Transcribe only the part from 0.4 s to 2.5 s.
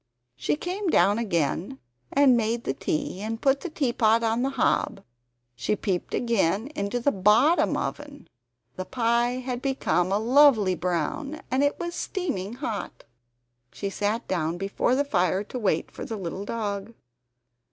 came downstairs again, and